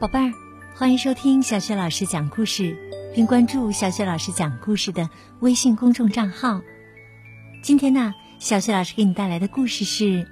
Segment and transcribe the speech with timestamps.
[0.00, 0.32] 宝贝儿，
[0.76, 2.76] 欢迎收听小雪老师讲故事，
[3.14, 5.08] 并关注小雪老师讲故事的
[5.40, 6.60] 微信公众账号。
[7.62, 10.04] 今天呢，小雪老师给你带来的故事是《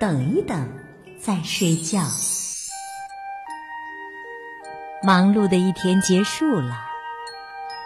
[0.00, 0.68] 等一等
[1.20, 1.98] 再睡觉》。
[5.02, 6.78] 忙碌的一天结束了，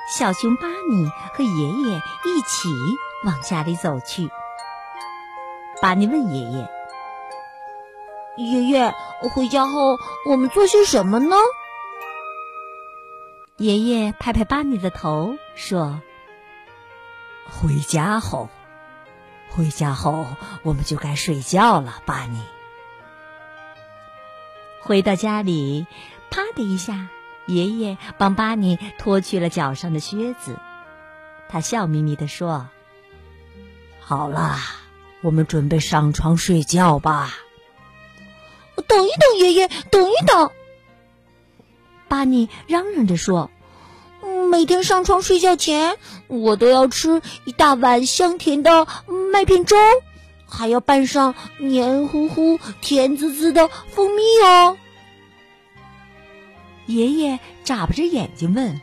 [0.08, 2.68] 小熊巴尼和爷爷一起
[3.24, 4.30] 往家里走去。
[5.82, 6.68] 巴尼问爷爷
[8.38, 8.94] ：“爷爷，
[9.34, 11.34] 回家后我们做些什么呢？”
[13.58, 16.00] 爷爷拍拍巴尼的头，说
[17.50, 18.48] ：“回家后，
[19.50, 20.24] 回家后
[20.62, 22.40] 我们就该睡觉了，巴尼。”
[24.82, 25.88] 回到家里。
[26.30, 27.08] 啪的一下，
[27.46, 30.58] 爷爷帮巴尼脱去了脚上的靴子。
[31.50, 32.68] 他笑眯眯地说
[34.00, 34.56] ：“好了，
[35.22, 37.38] 我们准备上床睡觉吧。”
[38.88, 40.50] 等一等，爷爷，等一等！
[42.08, 43.50] 巴尼嚷嚷着说
[44.50, 48.86] ：“每天上床睡觉前，我都要吃一大碗香甜的
[49.32, 49.76] 麦片粥，
[50.46, 54.76] 还要拌上黏糊糊、甜滋滋的蜂蜜哦。”
[56.86, 58.80] 爷爷眨巴着眼睛问：“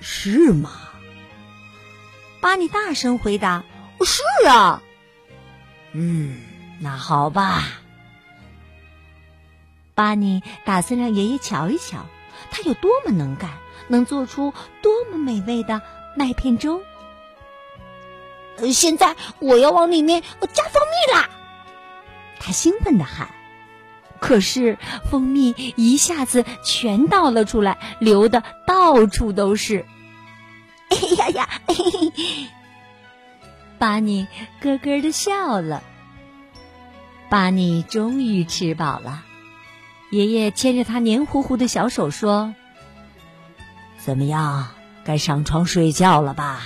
[0.00, 0.70] 是吗？”
[2.40, 3.64] 巴尼大声回答
[4.04, 4.82] ：“是啊。
[5.92, 6.36] ”“嗯，
[6.80, 7.64] 那好吧。”
[9.94, 12.06] 巴尼打算让爷爷瞧一瞧，
[12.50, 13.50] 他有多么能干，
[13.88, 15.82] 能做出多么美味的
[16.16, 16.82] 麦片粥。
[18.72, 21.28] 现在我要往里面加蜂蜜啦！
[22.38, 23.28] 他兴奋的喊。
[24.18, 24.78] 可是
[25.10, 29.84] 蜂蜜一下子全倒了出来，流的到处都是。
[30.90, 31.48] 哎呀呀！
[31.66, 32.12] 嘿嘿
[33.82, 34.28] 巴尼
[34.60, 35.82] 咯咯的笑了。
[37.28, 39.24] 巴尼终于吃饱了，
[40.08, 42.54] 爷爷牵着他黏糊糊的小手说
[43.98, 44.68] ：“怎么样，
[45.02, 46.60] 该上床睡觉了吧？”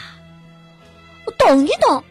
[1.38, 2.04] 等一等，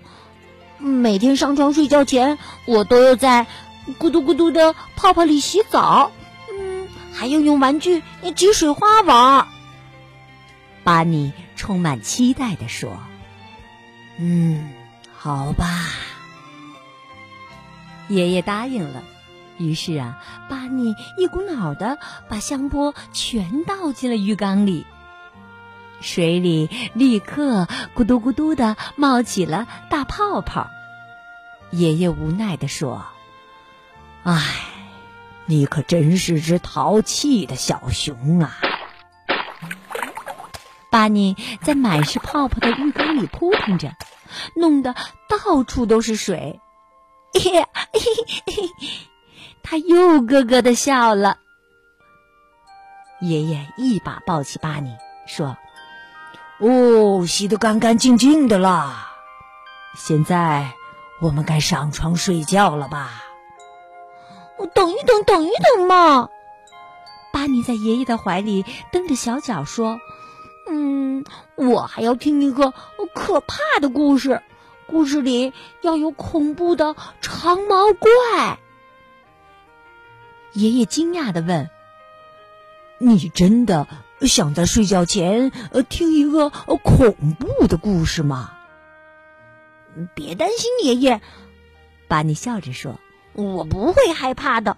[0.79, 3.45] 每天上床睡觉前，我都要在。
[3.99, 6.09] 咕嘟咕嘟的泡泡里洗澡，
[6.51, 8.01] 嗯，还要用玩具
[8.35, 9.47] 挤水花玩。
[10.83, 12.97] 巴尼充满期待的说
[14.17, 14.71] ：“嗯，
[15.25, 15.65] 好吧。”
[18.09, 19.01] 爷爷答应了。
[19.57, 21.97] 于是啊，巴尼一股脑的
[22.29, 24.85] 把香波全倒进了浴缸里，
[25.99, 30.67] 水里立刻咕嘟咕嘟的冒起了大泡泡。
[31.71, 33.03] 爷爷无奈的说。
[34.21, 34.43] 唉，
[35.47, 38.59] 你可真是只淘气的小熊啊！
[40.91, 43.95] 巴尼在满是泡泡的浴缸里扑腾着，
[44.55, 44.95] 弄得
[45.27, 46.59] 到处都是水。
[49.63, 51.37] 他又咯咯的笑了。
[53.21, 54.95] 爷爷一把抱起巴尼，
[55.25, 55.57] 说
[56.59, 59.11] ：“哦，洗得干干净净的啦！
[59.95, 60.73] 现在
[61.21, 63.23] 我们该上床睡觉了吧？”
[64.73, 66.29] 等一等，等一等嘛！
[67.33, 69.99] 巴尼在爷爷的怀里蹬着小脚说
[70.67, 71.23] ：“嗯，
[71.55, 72.73] 我还要听一个
[73.13, 74.41] 可怕的故事，
[74.87, 78.59] 故事里要有恐怖的长毛怪。”
[80.53, 81.69] 爷爷惊讶的问
[82.97, 83.87] ：“你真的
[84.21, 88.51] 想在睡觉前呃听一个恐怖的故事吗？”
[90.15, 91.21] 别担心，爷爷。
[92.07, 92.99] 巴尼笑着说。
[93.33, 94.77] 我不会害怕的，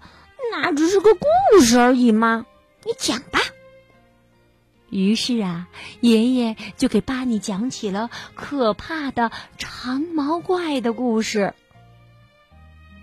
[0.50, 2.44] 那只是个故事而已嘛。
[2.84, 3.38] 你讲吧。
[4.90, 5.68] 于是啊，
[6.00, 11.54] 爷爷就给巴尼讲起了可怕的长毛怪的故事。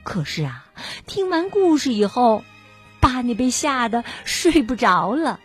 [0.03, 0.65] 可是啊，
[1.05, 2.43] 听完故事以后，
[2.99, 5.39] 巴尼被吓得睡不着了。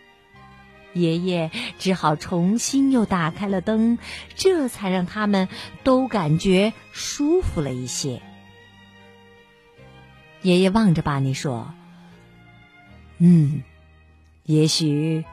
[0.93, 3.97] 爷爷只好重新又打开了灯，
[4.35, 5.47] 这才让他们
[5.83, 8.21] 都感觉舒服了一些。
[10.41, 11.73] 爷爷望着巴尼说
[13.19, 13.63] ：“嗯，
[14.43, 15.23] 也许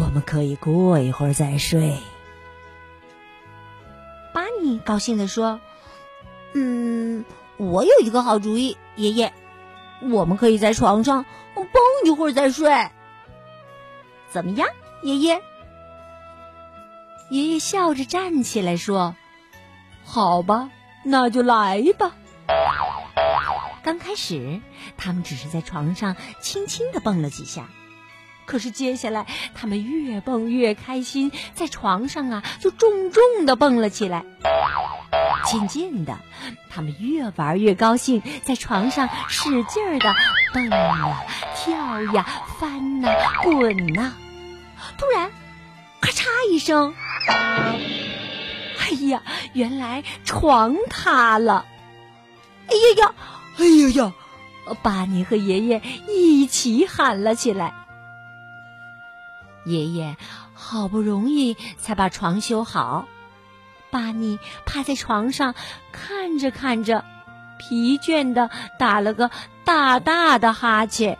[0.00, 1.96] 我们可以过一会儿再睡。”
[4.32, 5.60] 巴尼高兴地说
[6.54, 7.24] ：“嗯，
[7.56, 9.32] 我有一个好主意，爷爷，
[10.02, 11.24] 我们可以在床上
[11.54, 11.66] 蹦
[12.04, 12.88] 一会儿再睡，
[14.30, 14.68] 怎么样，
[15.02, 15.42] 爷爷？”
[17.30, 19.14] 爷爷笑着站起来说
[20.04, 20.70] ：“好吧，
[21.04, 22.12] 那就来吧。”
[23.82, 24.60] 刚开始，
[24.96, 27.68] 他们只是在床上轻轻的蹦了几下，
[28.48, 34.24] 可是接下来，他们越蹦越开心，在床上啊就重重的蹦了起来。
[35.44, 36.18] 渐渐的，
[36.70, 40.14] 他们越玩越高兴，在床上使劲儿的
[40.54, 42.26] 蹦呀、跳呀、
[42.58, 43.10] 翻呐、
[43.42, 44.14] 滚呐。
[44.96, 45.30] 突然，
[46.00, 46.94] 咔嚓一声，
[47.28, 49.22] 哎呀，
[49.52, 51.66] 原来床塌了！
[52.68, 53.14] 哎呀呀，
[53.58, 54.12] 哎呀呀！
[54.82, 57.87] 巴尼和爷爷一起喊了起来。
[59.64, 60.16] 爷爷
[60.54, 63.06] 好不容易才把床修好，
[63.90, 65.54] 巴尼趴在床上
[65.92, 67.04] 看着看着，
[67.58, 69.30] 疲倦的打了个
[69.64, 71.18] 大大的哈欠。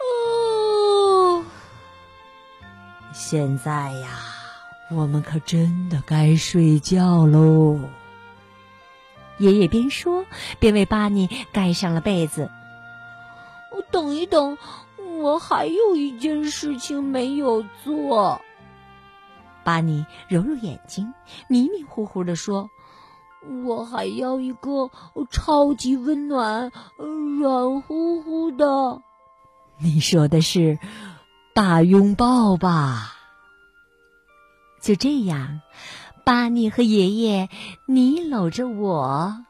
[0.00, 1.44] 哦，
[3.12, 4.08] 现在呀，
[4.90, 7.78] 我们可真的该睡觉喽。
[9.38, 10.26] 爷爷边说
[10.58, 12.50] 边为巴尼盖上了被子。
[13.72, 14.58] 我等一等。
[15.22, 18.40] 我还有一件事情没有做。
[19.62, 21.12] 巴尼揉揉眼睛，
[21.48, 22.70] 迷迷糊糊的说
[23.64, 24.90] ：“我还要一个
[25.30, 26.72] 超级温暖、
[27.38, 29.02] 软乎乎的。”
[29.82, 30.78] 你说的是
[31.54, 33.14] 大拥抱吧？
[34.82, 35.60] 就这样，
[36.24, 37.50] 巴尼和爷爷，
[37.86, 39.44] 你搂着我，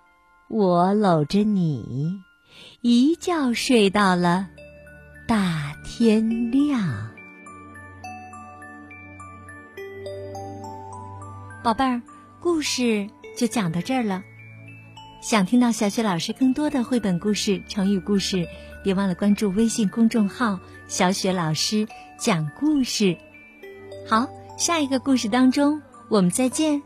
[0.48, 2.20] 我搂着你，
[2.80, 4.48] 一觉睡到了。
[5.30, 7.08] 大天亮，
[11.62, 12.02] 宝贝儿，
[12.40, 14.24] 故事就讲到这儿了。
[15.22, 18.44] 想听到小雪老师更多的绘本故事、成语故事，
[18.82, 20.58] 别忘了关注微信公众号
[20.90, 21.86] “小雪老师
[22.18, 23.16] 讲故事”。
[24.10, 24.26] 好，
[24.58, 26.82] 下一个故事当中，我们再见。